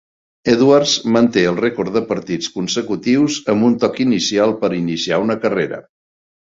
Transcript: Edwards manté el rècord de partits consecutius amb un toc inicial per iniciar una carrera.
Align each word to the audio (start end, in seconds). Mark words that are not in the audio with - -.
Edwards 0.53 0.93
manté 1.17 1.43
el 1.49 1.59
rècord 1.59 1.93
de 1.99 2.03
partits 2.13 2.49
consecutius 2.57 3.39
amb 3.55 3.69
un 3.71 3.79
toc 3.85 4.03
inicial 4.09 4.59
per 4.65 4.77
iniciar 4.83 5.27
una 5.29 5.43
carrera. 5.47 5.85